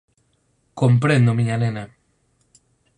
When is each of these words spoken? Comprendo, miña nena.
Comprendo, 0.81 1.31
miña 1.37 1.57
nena. 1.63 1.83